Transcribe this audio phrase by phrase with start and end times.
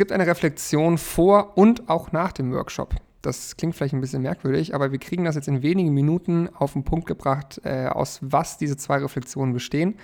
[0.00, 2.94] gibt eine Reflexion vor und auch nach dem Workshop.
[3.20, 6.72] Das klingt vielleicht ein bisschen merkwürdig, aber wir kriegen das jetzt in wenigen Minuten auf
[6.72, 9.96] den Punkt gebracht, äh, aus was diese zwei Reflexionen bestehen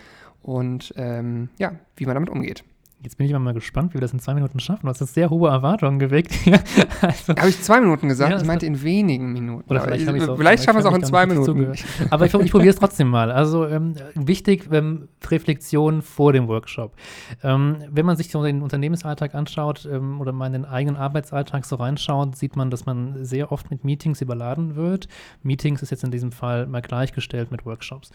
[0.42, 2.62] und ähm, ja, wie man damit umgeht.
[3.02, 4.80] Jetzt bin ich mal gespannt, wie wir das in zwei Minuten schaffen.
[4.82, 6.32] Du hast jetzt sehr hohe Erwartungen geweckt.
[7.02, 8.32] also, habe ich zwei Minuten gesagt?
[8.32, 9.70] Ja, ich meinte in wenigen Minuten.
[9.70, 11.74] Oder vielleicht, ich, auch, vielleicht schaffen wir es auch in zwei Minuten.
[12.10, 13.30] Aber ich, ich probiere es trotzdem mal.
[13.30, 16.94] Also ähm, wichtig, ähm, Reflexion vor dem Workshop.
[17.42, 21.66] Ähm, wenn man sich so den Unternehmensalltag anschaut ähm, oder mal in den eigenen Arbeitsalltag
[21.66, 25.06] so reinschaut, sieht man, dass man sehr oft mit Meetings überladen wird.
[25.42, 28.10] Meetings ist jetzt in diesem Fall mal gleichgestellt mit Workshops.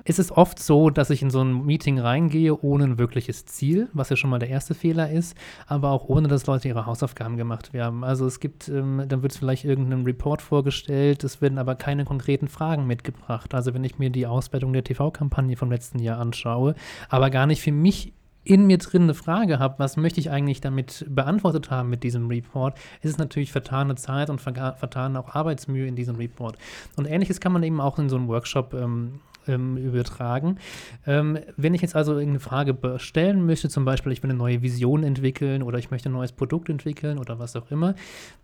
[0.00, 3.46] Ähm, ist es oft so, dass ich in so ein Meeting reingehe ohne ein wirkliches
[3.46, 5.36] Ziel, was ja schon mal der erste Fehler ist,
[5.66, 8.04] aber auch ohne, dass Leute ihre Hausaufgaben gemacht haben.
[8.04, 12.48] Also es gibt, ähm, dann wird vielleicht irgendein Report vorgestellt, es werden aber keine konkreten
[12.48, 13.54] Fragen mitgebracht.
[13.54, 16.74] Also wenn ich mir die Auswertung der TV-Kampagne vom letzten Jahr anschaue,
[17.08, 20.60] aber gar nicht für mich in mir drin eine Frage habe, was möchte ich eigentlich
[20.62, 25.86] damit beantwortet haben mit diesem Report, ist es natürlich vertane Zeit und vertane auch Arbeitsmühe
[25.86, 26.56] in diesem Report.
[26.96, 29.20] Und ähnliches kann man eben auch in so einem Workshop ähm,
[29.50, 30.58] ähm, übertragen.
[31.06, 34.62] Ähm, wenn ich jetzt also irgendeine Frage stellen möchte, zum Beispiel, ich will eine neue
[34.62, 37.94] Vision entwickeln oder ich möchte ein neues Produkt entwickeln oder was auch immer,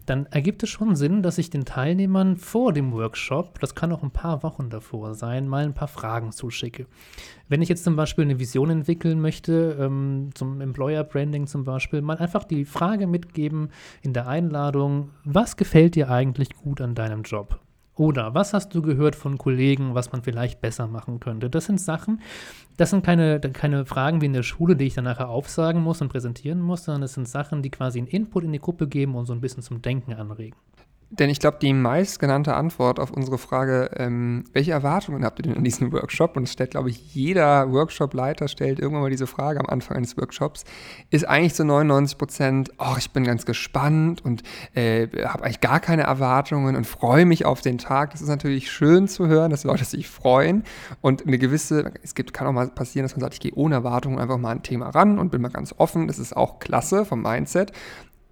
[0.06, 4.02] dann ergibt es schon Sinn, dass ich den Teilnehmern vor dem Workshop, das kann auch
[4.02, 6.86] ein paar Wochen davor sein, mal ein paar Fragen zuschicke.
[7.48, 12.02] Wenn ich jetzt zum Beispiel eine Vision entwickeln möchte, ähm, zum Employer Branding zum Beispiel,
[12.02, 13.70] mal einfach die Frage mitgeben
[14.02, 17.60] in der Einladung, was gefällt dir eigentlich gut an deinem Job?
[17.96, 21.48] Oder was hast du gehört von Kollegen, was man vielleicht besser machen könnte?
[21.48, 22.20] Das sind Sachen,
[22.76, 26.02] das sind keine, keine Fragen wie in der Schule, die ich dann nachher aufsagen muss
[26.02, 29.14] und präsentieren muss, sondern das sind Sachen, die quasi einen Input in die Gruppe geben
[29.14, 30.58] und so ein bisschen zum Denken anregen.
[31.10, 35.56] Denn ich glaube, die meistgenannte Antwort auf unsere Frage, ähm, welche Erwartungen habt ihr denn
[35.56, 36.36] an diesem Workshop?
[36.36, 40.16] Und es stellt, glaube ich, jeder Workshop-Leiter stellt irgendwann mal diese Frage am Anfang eines
[40.16, 40.64] Workshops,
[41.10, 44.42] ist eigentlich zu 99 Prozent, oh, ich bin ganz gespannt und
[44.74, 48.10] äh, habe eigentlich gar keine Erwartungen und freue mich auf den Tag.
[48.10, 50.64] Das ist natürlich schön zu hören, dass Leute sich freuen
[51.02, 53.76] und eine gewisse, es gibt, kann auch mal passieren, dass man sagt, ich gehe ohne
[53.76, 56.08] Erwartungen einfach mal ein Thema ran und bin mal ganz offen.
[56.08, 57.70] Das ist auch klasse vom Mindset.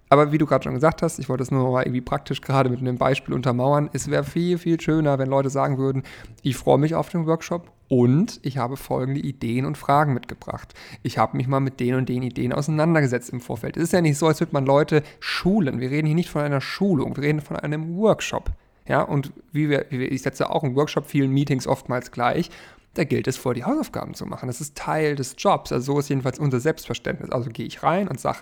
[0.09, 2.69] Aber wie du gerade schon gesagt hast, ich wollte es nur mal irgendwie praktisch gerade
[2.69, 3.89] mit einem Beispiel untermauern.
[3.91, 6.03] Es wäre viel, viel schöner, wenn Leute sagen würden,
[6.43, 10.73] ich freue mich auf den Workshop und ich habe folgende Ideen und Fragen mitgebracht.
[11.03, 13.77] Ich habe mich mal mit den und den Ideen auseinandergesetzt im Vorfeld.
[13.77, 15.79] Es ist ja nicht so, als würde man Leute schulen.
[15.79, 18.51] Wir reden hier nicht von einer Schulung, wir reden von einem Workshop.
[18.87, 22.51] Ja, und wie wir, wie wir ich setze auch im Workshop vielen Meetings oftmals gleich
[22.95, 24.47] da gilt es vor, die Hausaufgaben zu machen.
[24.47, 25.71] Das ist Teil des Jobs.
[25.71, 27.29] Also so ist jedenfalls unser Selbstverständnis.
[27.29, 28.39] Also gehe ich rein und sage,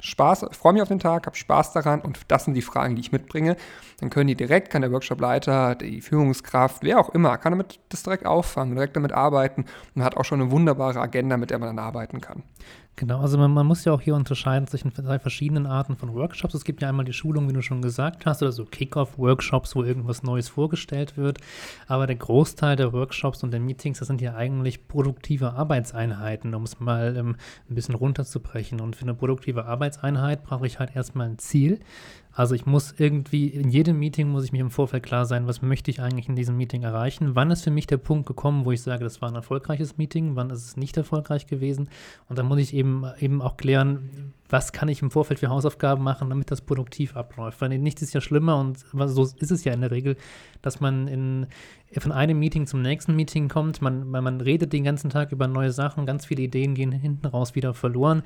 [0.00, 3.00] Spaß, freue mich auf den Tag, habe Spaß daran und das sind die Fragen, die
[3.00, 3.56] ich mitbringe.
[4.00, 8.02] Dann können die direkt, kann der Workshopleiter, die Führungskraft, wer auch immer, kann damit das
[8.02, 11.76] direkt auffangen, direkt damit arbeiten und hat auch schon eine wunderbare Agenda, mit der man
[11.76, 12.42] dann arbeiten kann.
[12.96, 16.52] Genau, also man, man, muss ja auch hier unterscheiden zwischen zwei verschiedenen Arten von Workshops.
[16.52, 19.82] Es gibt ja einmal die Schulung, wie du schon gesagt hast, oder so Kick-Off-Workshops, wo
[19.82, 21.38] irgendwas Neues vorgestellt wird.
[21.86, 26.64] Aber der Großteil der Workshops und der Meetings, das sind ja eigentlich produktive Arbeitseinheiten, um
[26.64, 27.36] es mal ähm,
[27.70, 28.80] ein bisschen runterzubrechen.
[28.80, 31.80] Und für eine produktive Arbeitseinheit brauche ich halt erstmal ein Ziel.
[32.32, 35.62] Also ich muss irgendwie, in jedem Meeting muss ich mir im Vorfeld klar sein, was
[35.62, 37.34] möchte ich eigentlich in diesem Meeting erreichen?
[37.34, 40.36] Wann ist für mich der Punkt gekommen, wo ich sage, das war ein erfolgreiches Meeting?
[40.36, 41.88] Wann ist es nicht erfolgreich gewesen?
[42.28, 46.04] Und dann muss ich eben, eben auch klären, was kann ich im Vorfeld für Hausaufgaben
[46.04, 47.60] machen, damit das produktiv abläuft?
[47.60, 50.16] Weil nichts ist ja schlimmer und so ist es ja in der Regel,
[50.62, 51.46] dass man in,
[51.98, 55.72] von einem Meeting zum nächsten Meeting kommt, man, man redet den ganzen Tag über neue
[55.72, 58.22] Sachen, ganz viele Ideen gehen hinten raus wieder verloren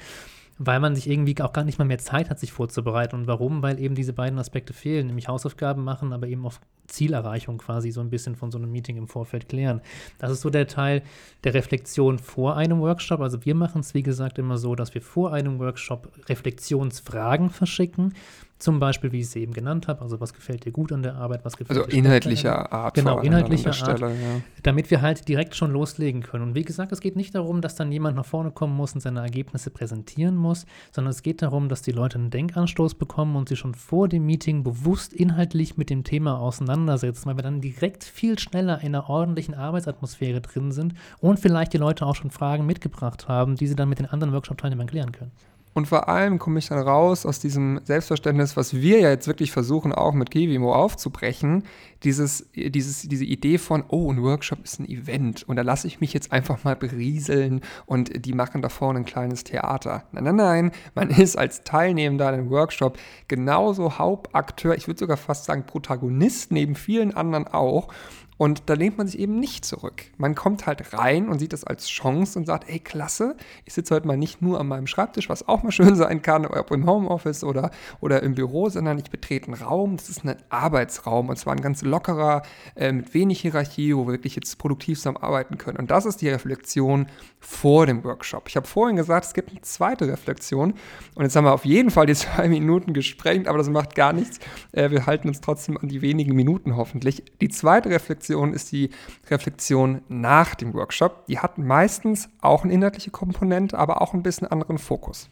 [0.59, 3.17] weil man sich irgendwie auch gar nicht mal mehr Zeit hat, sich vorzubereiten.
[3.17, 3.63] Und warum?
[3.63, 8.01] Weil eben diese beiden Aspekte fehlen, nämlich Hausaufgaben machen, aber eben auf Zielerreichung quasi so
[8.01, 9.81] ein bisschen von so einem Meeting im Vorfeld klären.
[10.19, 11.03] Das ist so der Teil
[11.43, 13.21] der Reflexion vor einem Workshop.
[13.21, 18.15] Also wir machen es, wie gesagt, immer so, dass wir vor einem Workshop Reflexionsfragen verschicken
[18.59, 21.17] zum Beispiel, wie ich es eben genannt habe, also was gefällt dir gut an der
[21.17, 22.95] Arbeit, was gefällt also dir inhaltlicher Art.
[22.95, 24.41] Genau, inhaltlicher Art, Stelle, ja.
[24.62, 26.45] damit wir halt direkt schon loslegen können.
[26.45, 29.01] Und wie gesagt, es geht nicht darum, dass dann jemand nach vorne kommen muss und
[29.01, 33.49] seine Ergebnisse präsentieren muss, sondern es geht darum, dass die Leute einen Denkanstoß bekommen und
[33.49, 38.05] sie schon vor dem Meeting bewusst inhaltlich mit dem Thema auseinandersetzen, weil wir dann direkt
[38.05, 42.67] viel schneller in einer ordentlichen Arbeitsatmosphäre drin sind und vielleicht die Leute auch schon Fragen
[42.67, 45.33] mitgebracht haben, die sie dann mit den anderen Workshop-Teilnehmern klären können.
[45.75, 49.50] Und vor allem komme ich dann raus aus diesem Selbstverständnis, was wir ja jetzt wirklich
[49.50, 51.65] versuchen, auch mit Kivimo aufzubrechen,
[52.05, 56.00] dieses, dieses, diese Idee von, oh, ein Workshop ist ein Event und da lasse ich
[56.00, 60.05] mich jetzt einfach mal berieseln und die machen da vorne ein kleines Theater.
[60.12, 65.17] Nein, nein, nein, man ist als Teilnehmender an einem Workshop genauso Hauptakteur, ich würde sogar
[65.17, 67.88] fast sagen Protagonist neben vielen anderen auch
[68.37, 70.05] Und da lehnt man sich eben nicht zurück.
[70.17, 73.95] Man kommt halt rein und sieht das als Chance und sagt, ey, klasse, ich sitze
[73.95, 76.87] heute mal nicht nur an meinem Schreibtisch, was auch mal schön sein kann, ob im
[76.87, 77.71] Homeoffice oder,
[78.01, 81.61] oder im Büro, sondern ich betrete einen Raum, das ist ein Arbeitsraum und zwar ein
[81.61, 82.43] ganz lockerer,
[82.75, 85.79] äh, mit wenig Hierarchie, wo wir wirklich jetzt produktiv zusammenarbeiten können.
[85.79, 87.07] Und das ist die Reflexion
[87.39, 88.49] vor dem Workshop.
[88.49, 90.75] Ich habe vorhin gesagt, es gibt eine zweite Reflexion
[91.15, 94.13] und jetzt haben wir auf jeden Fall die zwei Minuten gesprengt, aber das macht gar
[94.13, 94.41] nichts.
[94.73, 97.23] Äh, wir halten uns trotzdem an die wenigen Minuten hoffentlich.
[97.41, 98.91] Die zweite Reflexion Reflexion ist die
[99.31, 101.26] Reflexion nach dem Workshop.
[101.26, 105.29] Die hat meistens auch eine inhaltliche Komponente, aber auch ein bisschen anderen Fokus.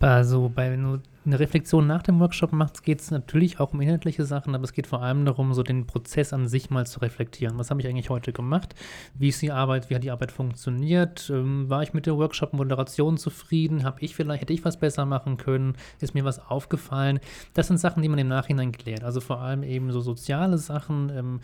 [0.00, 3.80] Also, bei, wenn du eine Reflexion nach dem Workshop machst, geht es natürlich auch um
[3.80, 7.00] inhaltliche Sachen, aber es geht vor allem darum, so den Prozess an sich mal zu
[7.00, 7.58] reflektieren.
[7.58, 8.74] Was habe ich eigentlich heute gemacht?
[9.14, 11.30] Wie ist die Arbeit, wie hat die Arbeit funktioniert?
[11.30, 13.84] Ähm, war ich mit der Workshop-Moderation zufrieden?
[13.84, 15.74] Habe ich vielleicht, hätte ich was besser machen können?
[16.00, 17.20] Ist mir was aufgefallen?
[17.54, 19.02] Das sind Sachen, die man im Nachhinein klärt.
[19.02, 21.40] Also vor allem eben so soziale Sachen, ähm,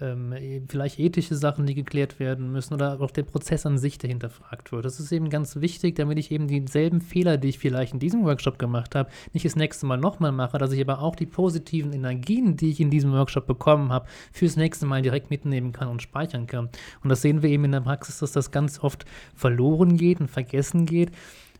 [0.00, 0.34] ähm,
[0.68, 4.72] vielleicht ethische Sachen, die geklärt werden müssen oder auch der Prozess an sich, der hinterfragt
[4.72, 4.84] wird.
[4.84, 8.24] Das ist eben ganz wichtig, damit ich eben dieselben Fehler, die ich vielleicht in diesem
[8.24, 11.92] Workshop gemacht habe, nicht das nächste Mal nochmal mache, dass ich aber auch die positiven
[11.92, 16.02] Energien, die ich in diesem Workshop bekommen habe, fürs nächste Mal direkt mitnehmen kann und
[16.02, 16.68] speichern kann.
[17.02, 19.04] Und das sehen wir eben in der Praxis, dass das ganz oft
[19.34, 21.12] verloren geht und vergessen geht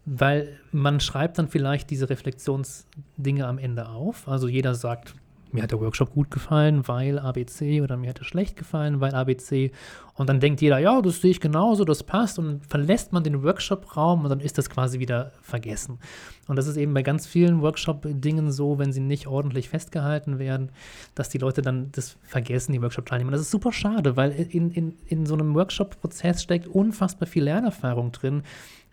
[0.07, 4.29] weil man schreibt dann vielleicht diese Reflexionsdinge am Ende auf.
[4.29, 5.15] Also jeder sagt,
[5.55, 9.15] mir hat der Workshop gut gefallen, weil ABC oder mir hat er schlecht gefallen, weil
[9.15, 9.71] ABC.
[10.15, 12.41] Und dann denkt jeder, ja, das sehe ich genauso, das passt.
[12.41, 16.01] Und verlässt man den Workshop-Raum und dann ist das quasi wieder vergessen.
[16.49, 20.73] Und das ist eben bei ganz vielen Workshop-Dingen so, wenn sie nicht ordentlich festgehalten werden,
[21.15, 23.31] dass die Leute dann das vergessen, die Workshop-Teilnehmer.
[23.31, 28.11] Das ist super schade, weil in, in, in so einem Workshop-Prozess steckt unfassbar viel Lernerfahrung
[28.11, 28.43] drin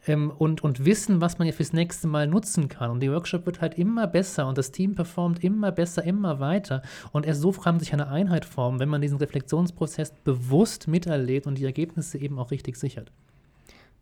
[0.08, 2.92] ähm, und, und wissen, was man ja fürs nächste Mal nutzen kann.
[2.92, 6.82] Und die Workshop wird halt immer besser und das Team performt immer besser, immer weiter.
[7.12, 11.58] Und erst so kann sich eine Einheit formen, wenn man diesen Reflexionsprozess bewusst miterlebt und
[11.58, 13.12] die Ergebnisse eben auch richtig sichert.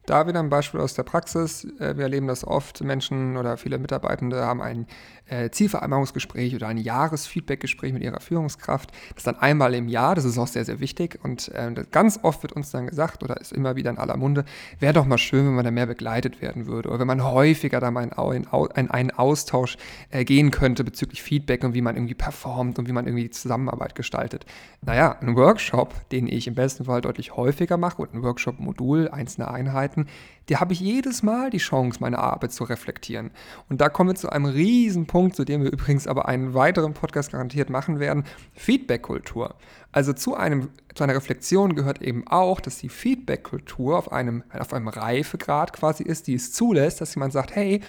[0.10, 1.66] Da wieder ein Beispiel aus der Praxis.
[1.80, 2.84] Äh, wir erleben das oft.
[2.84, 4.88] Menschen oder viele Mitarbeitende haben ein
[5.28, 8.90] äh, Zielvereinbarungsgespräch oder ein Jahresfeedbackgespräch mit ihrer Führungskraft.
[9.10, 10.16] Das ist dann einmal im Jahr.
[10.16, 11.20] Das ist auch sehr, sehr wichtig.
[11.22, 14.46] Und äh, ganz oft wird uns dann gesagt oder ist immer wieder in aller Munde,
[14.80, 17.80] wäre doch mal schön, wenn man da mehr begleitet werden würde oder wenn man häufiger
[17.80, 19.78] da mal in, in einen Austausch
[20.12, 23.94] gehen könnte bezüglich Feedback und wie man irgendwie performt und wie man irgendwie die Zusammenarbeit
[23.94, 24.46] gestaltet.
[24.82, 29.52] Naja, ein Workshop, den ich im besten Fall deutlich häufiger mache und ein Workshop-Modul, einzelne
[29.52, 30.10] Einheiten, Arbeiten,
[30.48, 33.30] die habe ich jedes Mal die Chance, meine Arbeit zu reflektieren.
[33.70, 36.94] Und da kommen wir zu einem riesen Punkt, zu dem wir übrigens aber einen weiteren
[36.94, 38.24] Podcast garantiert machen werden,
[38.54, 39.56] Feedback-Kultur.
[39.92, 44.74] Also zu, einem, zu einer Reflexion gehört eben auch, dass die Feedback-Kultur auf einem, auf
[44.74, 47.82] einem Reifegrad quasi ist, die es zulässt, dass jemand sagt, hey,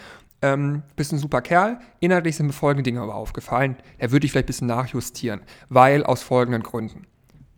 [0.42, 4.32] ähm, bist ein super Kerl, inhaltlich sind mir folgende Dinge aber aufgefallen, der würde ich
[4.32, 7.06] vielleicht ein bisschen nachjustieren, weil aus folgenden Gründen.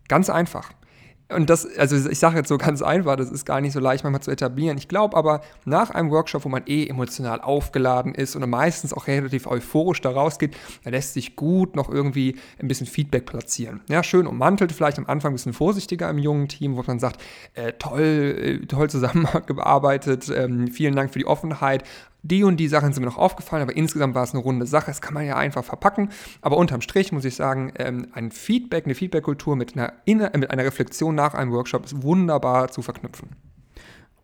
[0.09, 0.73] Ganz einfach.
[1.35, 4.05] Und das, also ich sage jetzt so ganz einfach, das ist gar nicht so leicht
[4.05, 4.79] manchmal zu etablieren.
[4.79, 9.07] Ich glaube aber, nach einem Workshop, wo man eh emotional aufgeladen ist und meistens auch
[9.07, 13.81] relativ euphorisch da rausgeht, da lässt sich gut noch irgendwie ein bisschen Feedback platzieren.
[13.89, 17.21] Ja, schön ummantelt, vielleicht am Anfang ein bisschen vorsichtiger im jungen Team, wo man sagt,
[17.55, 21.85] äh, toll, äh, toll zusammengearbeitet, ähm, vielen Dank für die Offenheit,
[22.23, 24.87] die und die Sachen sind mir noch aufgefallen, aber insgesamt war es eine runde Sache.
[24.87, 26.11] Das kann man ja einfach verpacken.
[26.41, 30.65] Aber unterm Strich muss ich sagen, ähm, ein Feedback, eine Feedback-Kultur mit einer, mit einer
[30.65, 33.31] Reflexion nach einem Workshop ist wunderbar zu verknüpfen.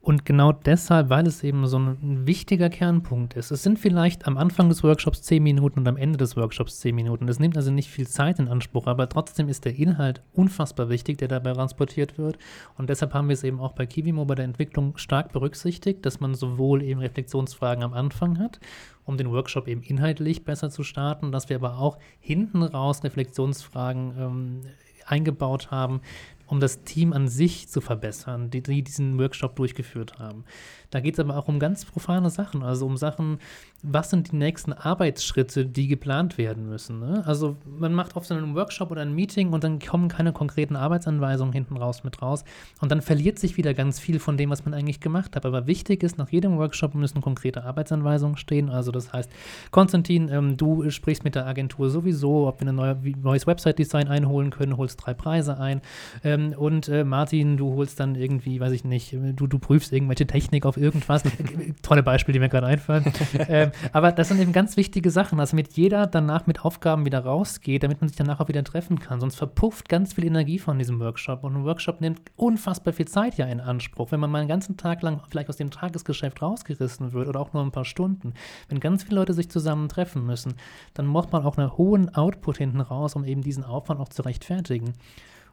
[0.00, 3.50] Und genau deshalb, weil es eben so ein wichtiger Kernpunkt ist.
[3.50, 6.95] Es sind vielleicht am Anfang des Workshops zehn Minuten und am Ende des Workshops zehn
[6.95, 7.28] Minuten.
[7.28, 11.19] Es nimmt also nicht viel Zeit in Anspruch, aber trotzdem ist der Inhalt unfassbar wichtig,
[11.19, 12.38] der dabei transportiert wird.
[12.76, 16.21] Und deshalb haben wir es eben auch bei Kivimo bei der Entwicklung stark berücksichtigt, dass
[16.21, 18.61] man sowohl eben Reflexionsfragen am Anfang hat,
[19.05, 24.14] um den Workshop eben inhaltlich besser zu starten, dass wir aber auch hinten raus Reflexionsfragen
[24.17, 24.61] ähm,
[25.09, 26.00] eingebaut haben,
[26.49, 30.45] um das Team an sich zu verbessern, die, die diesen Workshop durchgeführt haben.
[30.90, 33.38] Da geht es aber auch um ganz profane Sachen, also um Sachen,
[33.83, 36.99] was sind die nächsten Arbeitsschritte, die geplant werden müssen.
[36.99, 37.23] Ne?
[37.26, 40.75] Also man macht oft so einen Workshop oder ein Meeting und dann kommen keine konkreten
[40.75, 42.45] Arbeitsanweisungen hinten raus mit raus
[42.81, 45.45] und dann verliert sich wieder ganz viel von dem, was man eigentlich gemacht hat.
[45.45, 48.71] Aber wichtig ist, nach jedem Workshop müssen konkrete Arbeitsanweisungen stehen.
[48.71, 49.31] Also das heißt,
[49.71, 54.50] Konstantin, ähm, du sprichst mit der Agentur sowieso, ob wir ein neue, neues Website-Design einholen
[54.50, 55.83] können, holst drei Preise ein
[56.25, 60.26] ähm, und äh, Martin, du holst dann irgendwie, weiß ich nicht, du, du prüfst irgendwelche
[60.26, 61.23] Technik auf irgendwas.
[61.83, 63.04] Tolle Beispiele, die mir gerade einfallen.
[63.49, 67.21] ähm, aber das sind eben ganz wichtige Sachen, dass mit jeder danach mit Aufgaben wieder
[67.21, 69.21] rausgeht, damit man sich danach auch wieder treffen kann.
[69.21, 71.45] Sonst verpufft ganz viel Energie von diesem Workshop.
[71.45, 74.12] Und ein Workshop nimmt unfassbar viel Zeit ja in Anspruch.
[74.12, 77.52] Wenn man mal einen ganzen Tag lang vielleicht aus dem Tagesgeschäft rausgerissen wird oder auch
[77.52, 78.35] nur ein paar Stunden,
[78.68, 80.54] wenn ganz viele Leute sich zusammen treffen müssen,
[80.95, 84.23] dann muss man auch einen hohen Output hinten raus, um eben diesen Aufwand auch zu
[84.23, 84.95] rechtfertigen.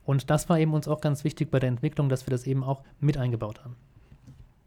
[0.06, 2.64] Und das war eben uns auch ganz wichtig bei der Entwicklung, dass wir das eben
[2.64, 3.76] auch mit eingebaut haben.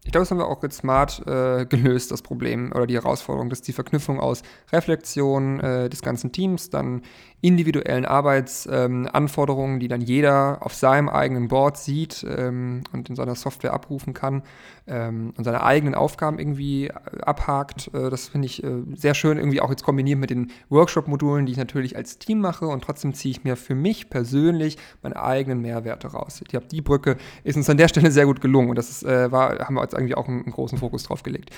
[0.09, 3.51] Ich glaube, das haben wir auch jetzt smart äh, gelöst, das Problem oder die Herausforderung,
[3.51, 7.03] dass die Verknüpfung aus Reflexion äh, des ganzen Teams, dann
[7.41, 13.35] individuellen Arbeitsanforderungen, ähm, die dann jeder auf seinem eigenen Board sieht ähm, und in seiner
[13.35, 14.43] Software abrufen kann
[14.87, 17.91] ähm, und seine eigenen Aufgaben irgendwie äh, abhakt.
[17.93, 21.53] Äh, das finde ich äh, sehr schön, irgendwie auch jetzt kombiniert mit den Workshop-Modulen, die
[21.53, 25.61] ich natürlich als Team mache und trotzdem ziehe ich mir für mich persönlich meine eigenen
[25.61, 26.41] Mehrwerte raus.
[26.41, 29.03] Ich glaube, die Brücke ist uns an der Stelle sehr gut gelungen und das ist,
[29.03, 31.51] äh, war, haben wir jetzt irgendwie auch einen, großen Fokus drauf gelegt.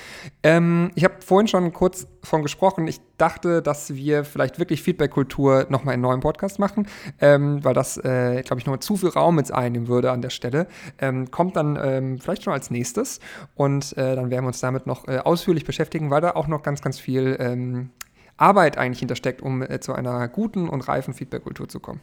[0.44, 2.88] Ähm, ich habe vorhin schon kurz von gesprochen.
[2.88, 6.88] Ich dachte, dass wir vielleicht wirklich Feedback-Kultur nochmal einen neuen Podcast machen,
[7.20, 10.30] ähm, weil das, äh, glaube ich, nochmal zu viel Raum jetzt einnehmen würde an der
[10.30, 10.68] Stelle.
[11.00, 13.20] Ähm, kommt dann ähm, vielleicht schon als nächstes
[13.56, 16.64] und äh, dann werden wir uns damit noch äh, ausführlich beschäftigen, weil da auch noch
[16.64, 17.92] ganz, ganz viel ähm,
[18.38, 22.02] Arbeit eigentlich hintersteckt, um äh, zu einer guten und reifen Feedback-Kultur zu kommen.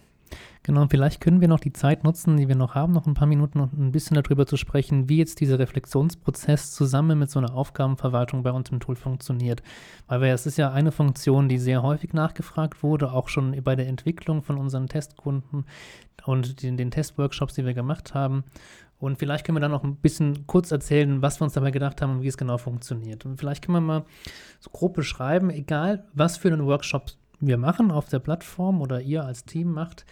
[0.63, 3.15] Genau, und vielleicht können wir noch die Zeit nutzen, die wir noch haben, noch ein
[3.15, 7.39] paar Minuten und ein bisschen darüber zu sprechen, wie jetzt dieser Reflexionsprozess zusammen mit so
[7.39, 9.63] einer Aufgabenverwaltung bei uns im Tool funktioniert.
[10.07, 13.87] Weil es ist ja eine Funktion, die sehr häufig nachgefragt wurde, auch schon bei der
[13.87, 15.65] Entwicklung von unseren Testkunden
[16.25, 18.45] und den, den Testworkshops, die wir gemacht haben.
[18.99, 22.03] Und vielleicht können wir dann noch ein bisschen kurz erzählen, was wir uns dabei gedacht
[22.03, 23.25] haben und wie es genau funktioniert.
[23.25, 24.05] Und vielleicht können wir mal
[24.59, 29.25] so grob beschreiben, egal was für einen Workshop wir machen auf der Plattform oder ihr
[29.25, 30.05] als Team macht,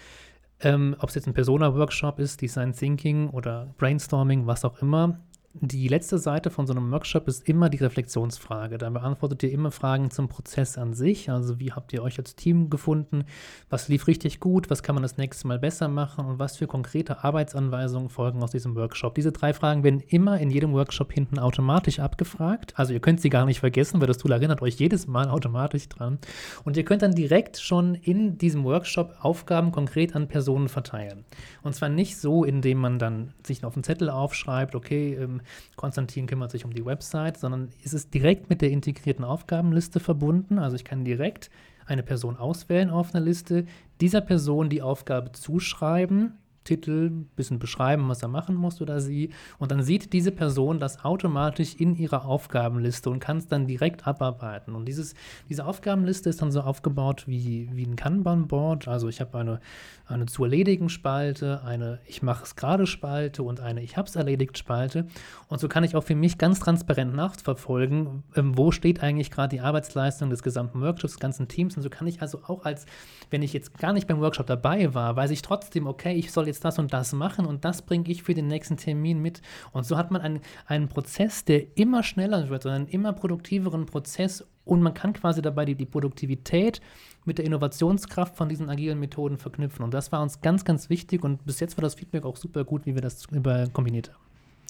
[0.60, 5.20] ähm, ob es jetzt ein Persona-Workshop ist, Design Thinking oder Brainstorming, was auch immer,
[5.60, 8.78] die letzte Seite von so einem Workshop ist immer die Reflexionsfrage.
[8.78, 11.30] Da beantwortet ihr immer Fragen zum Prozess an sich.
[11.30, 13.24] Also wie habt ihr euch als Team gefunden?
[13.70, 14.68] Was lief richtig gut?
[14.68, 16.26] Was kann man das nächste Mal besser machen?
[16.26, 19.14] Und was für konkrete Arbeitsanweisungen folgen aus diesem Workshop?
[19.14, 22.74] Diese drei Fragen werden immer in jedem Workshop hinten automatisch abgefragt.
[22.76, 25.88] Also ihr könnt sie gar nicht vergessen, weil das Tool erinnert euch jedes Mal automatisch
[25.88, 26.18] dran.
[26.64, 31.24] Und ihr könnt dann direkt schon in diesem Workshop Aufgaben konkret an Personen verteilen.
[31.62, 35.40] Und zwar nicht so, indem man dann sich auf einen Zettel aufschreibt, okay, ähm,
[35.76, 40.58] Konstantin kümmert sich um die Website, sondern ist es direkt mit der integrierten Aufgabenliste verbunden.
[40.58, 41.50] Also ich kann direkt
[41.86, 43.64] eine Person auswählen auf einer Liste,
[44.00, 49.30] dieser Person die Aufgabe zuschreiben, Titel, ein bisschen beschreiben, was er machen muss oder sie.
[49.58, 54.06] Und dann sieht diese Person das automatisch in ihrer Aufgabenliste und kann es dann direkt
[54.06, 54.74] abarbeiten.
[54.74, 55.14] Und dieses,
[55.48, 58.88] diese Aufgabenliste ist dann so aufgebaut wie, wie ein Kanban-Board.
[58.88, 59.60] Also ich habe eine,
[60.06, 64.16] eine zu erledigen Spalte, eine ich mache es gerade Spalte und eine ich habe es
[64.16, 65.06] erledigt Spalte.
[65.48, 69.56] Und so kann ich auch für mich ganz transparent nachverfolgen, ähm, wo steht eigentlich gerade
[69.56, 71.76] die Arbeitsleistung des gesamten Workshops, des ganzen Teams.
[71.76, 72.86] Und so kann ich also auch als,
[73.30, 76.46] wenn ich jetzt gar nicht beim Workshop dabei war, weiß ich trotzdem, okay, ich soll
[76.46, 79.42] jetzt jetzt das und das machen und das bringe ich für den nächsten Termin mit.
[79.72, 84.44] Und so hat man einen, einen Prozess, der immer schneller wird, einen immer produktiveren Prozess
[84.64, 86.80] und man kann quasi dabei die, die Produktivität
[87.24, 89.84] mit der Innovationskraft von diesen agilen Methoden verknüpfen.
[89.84, 92.64] Und das war uns ganz, ganz wichtig und bis jetzt war das Feedback auch super
[92.64, 93.26] gut, wie wir das
[93.72, 94.25] kombiniert haben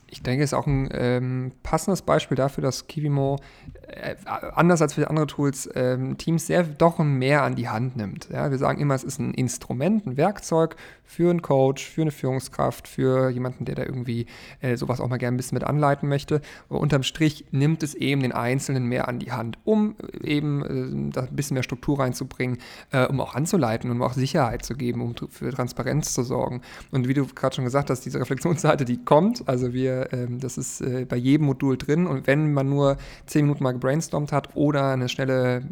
[0.09, 3.39] ich denke, es ist auch ein ähm, passendes Beispiel dafür, dass Kivimo
[3.89, 4.15] äh,
[4.55, 8.29] anders als für andere Tools ähm, Teams sehr doch mehr an die Hand nimmt.
[8.31, 12.11] Ja, wir sagen immer, es ist ein Instrument, ein Werkzeug für einen Coach, für eine
[12.11, 14.27] Führungskraft, für jemanden, der da irgendwie
[14.61, 16.41] äh, sowas auch mal gerne ein bisschen mit anleiten möchte.
[16.69, 21.09] Aber unterm Strich nimmt es eben den Einzelnen mehr an die Hand, um äh, eben
[21.09, 22.59] äh, da ein bisschen mehr Struktur reinzubringen,
[22.93, 26.63] äh, um auch anzuleiten, um auch Sicherheit zu geben, um für Transparenz zu sorgen.
[26.91, 30.59] Und wie du gerade schon gesagt hast, diese Reflexionsseite, die kommt, also wir ähm, das
[30.59, 34.55] ist äh, bei jedem Modul drin und wenn man nur zehn Minuten mal gebrainstormt hat
[34.55, 35.63] oder eine schnelle,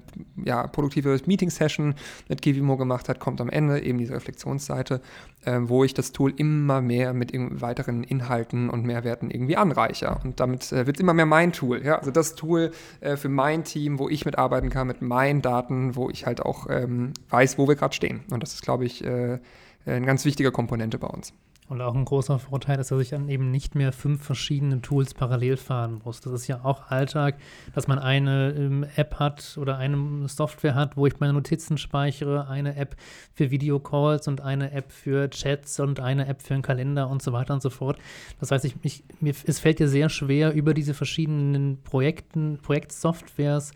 [0.44, 1.94] ja, produktive Meeting-Session
[2.28, 5.00] mit Kivimo gemacht hat, kommt am Ende eben diese Reflexionsseite,
[5.44, 10.18] äh, wo ich das Tool immer mehr mit weiteren Inhalten und Mehrwerten irgendwie anreiche.
[10.24, 11.84] Und damit äh, wird es immer mehr mein Tool.
[11.84, 11.98] Ja?
[11.98, 16.10] Also das Tool äh, für mein Team, wo ich mitarbeiten kann mit meinen Daten, wo
[16.10, 18.20] ich halt auch ähm, weiß, wo wir gerade stehen.
[18.30, 19.38] Und das ist, glaube ich, äh,
[19.86, 21.32] eine ganz wichtige Komponente bei uns.
[21.66, 25.14] Und auch ein großer Vorteil ist, dass ich dann eben nicht mehr fünf verschiedene Tools
[25.14, 26.20] parallel fahren muss.
[26.20, 27.38] Das ist ja auch Alltag,
[27.74, 32.48] dass man eine ähm, App hat oder eine Software hat, wo ich meine Notizen speichere,
[32.48, 32.96] eine App
[33.32, 37.32] für Videocalls und eine App für Chats und eine App für einen Kalender und so
[37.32, 37.98] weiter und so fort.
[38.40, 43.72] Das heißt, ich, ich, mir, es fällt dir sehr schwer, über diese verschiedenen Projekten, Projektsoftwares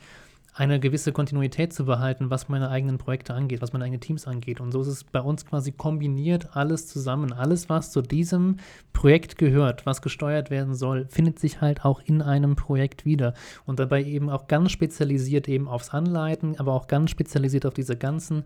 [0.58, 4.60] eine gewisse Kontinuität zu behalten, was meine eigenen Projekte angeht, was meine eigenen Teams angeht.
[4.60, 7.32] Und so ist es bei uns quasi kombiniert alles zusammen.
[7.32, 8.56] Alles, was zu diesem
[8.92, 13.34] Projekt gehört, was gesteuert werden soll, findet sich halt auch in einem Projekt wieder.
[13.66, 17.96] Und dabei eben auch ganz spezialisiert eben aufs Anleiten, aber auch ganz spezialisiert auf diese
[17.96, 18.42] ganzen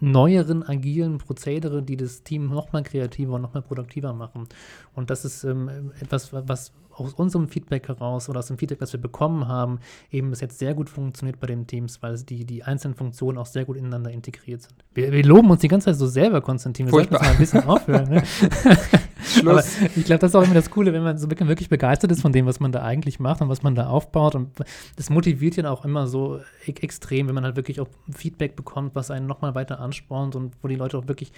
[0.00, 4.48] neueren, agilen Prozedere, die das Team noch mal kreativer und noch mal produktiver machen.
[4.94, 8.92] Und das ist ähm, etwas, was aus unserem Feedback heraus oder aus dem Feedback, das
[8.92, 9.78] wir bekommen haben,
[10.10, 13.46] eben bis jetzt sehr gut funktioniert bei den Teams, weil die, die einzelnen Funktionen auch
[13.46, 14.74] sehr gut ineinander integriert sind.
[14.94, 16.86] Wir, wir loben uns die ganze Zeit so selber, Konstantin.
[16.86, 18.10] Wir sollten mal ein bisschen aufhören.
[18.10, 18.22] Ne?
[19.40, 19.64] Aber
[19.96, 22.32] ich glaube, das ist auch immer das Coole, wenn man so wirklich begeistert ist von
[22.32, 24.34] dem, was man da eigentlich macht und was man da aufbaut.
[24.34, 24.50] Und
[24.96, 28.94] das motiviert ja auch immer so e extrem, wenn man halt wirklich auch Feedback bekommt,
[28.94, 31.32] was einen nochmal weiter anspornt und wo die Leute auch wirklich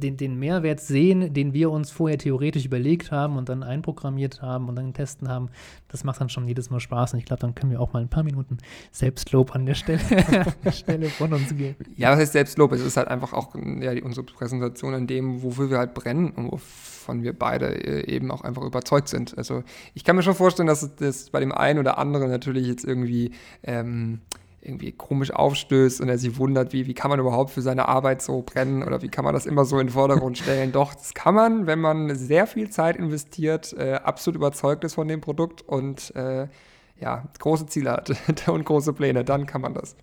[0.00, 4.68] den, den Mehrwert sehen, den wir uns vorher theoretisch überlegt haben und dann einprogrammiert haben
[4.68, 5.48] und dann testen haben,
[5.88, 7.12] das macht dann schon jedes Mal Spaß.
[7.12, 8.58] Und ich glaube, dann können wir auch mal ein paar Minuten
[8.90, 10.00] Selbstlob an der Stelle,
[10.72, 11.76] Stelle von uns geben.
[11.96, 12.72] Ja, was heißt Selbstlob?
[12.72, 16.52] Es ist halt einfach auch ja, unsere Präsentation an dem, wofür wir halt brennen und
[16.52, 19.36] wovon wir beide äh, eben auch einfach überzeugt sind.
[19.38, 19.62] Also
[19.94, 23.32] ich kann mir schon vorstellen, dass das bei dem einen oder anderen natürlich jetzt irgendwie
[23.62, 24.20] ähm,
[24.64, 28.22] irgendwie komisch aufstößt und er sich wundert, wie, wie kann man überhaupt für seine Arbeit
[28.22, 30.72] so brennen oder wie kann man das immer so in den Vordergrund stellen.
[30.72, 35.08] Doch, das kann man, wenn man sehr viel Zeit investiert, äh, absolut überzeugt ist von
[35.08, 36.48] dem Produkt und äh,
[37.00, 38.10] ja, große Ziele hat
[38.48, 39.96] und große Pläne, dann kann man das.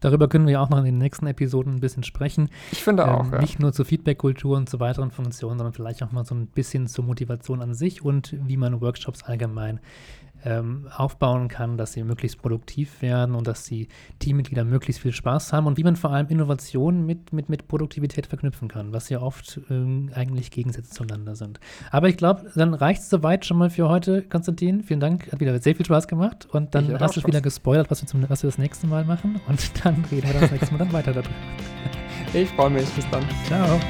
[0.00, 2.50] Darüber können wir auch noch in den nächsten Episoden ein bisschen sprechen.
[2.70, 3.32] Ich finde ähm, auch.
[3.32, 3.40] Ja.
[3.40, 6.86] Nicht nur zur Feedback-Kultur und zu weiteren Funktionen, sondern vielleicht auch mal so ein bisschen
[6.86, 9.80] zur Motivation an sich und wie man Workshops allgemein
[10.46, 13.88] ähm, aufbauen kann, dass sie möglichst produktiv werden und dass die
[14.20, 18.26] Teammitglieder möglichst viel Spaß haben und wie man vor allem Innovationen mit, mit, mit Produktivität
[18.26, 21.60] verknüpfen kann, was ja oft ähm, eigentlich Gegensätze zueinander sind.
[21.90, 24.82] Aber ich glaube, dann reicht es soweit schon mal für heute, Konstantin.
[24.82, 28.02] Vielen Dank, hat wieder sehr viel Spaß gemacht und dann hast du wieder gespoilert, was
[28.02, 30.78] wir, zum, was wir das nächste Mal machen und dann reden wir das nächste Mal
[30.78, 31.34] dann weiter darüber.
[32.32, 32.86] Ich freue mich.
[32.90, 33.24] Bis dann.
[33.46, 33.80] Ciao.